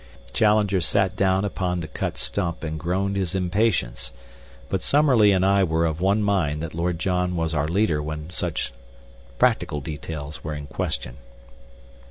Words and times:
Challenger 0.33 0.81
sat 0.81 1.15
down 1.15 1.45
upon 1.45 1.79
the 1.79 1.87
cut 1.87 2.17
stump 2.17 2.63
and 2.63 2.79
groaned 2.79 3.15
his 3.15 3.35
impatience; 3.35 4.11
but 4.67 4.81
Summerlee 4.81 5.29
and 5.31 5.45
I 5.45 5.63
were 5.63 5.85
of 5.85 6.01
one 6.01 6.23
mind 6.23 6.63
that 6.63 6.73
Lord 6.73 6.97
John 6.97 7.35
was 7.35 7.53
our 7.53 7.67
leader 7.67 8.01
when 8.01 8.31
such 8.31 8.73
practical 9.37 9.79
details 9.79 10.43
were 10.43 10.55
in 10.55 10.65
question. 10.65 11.17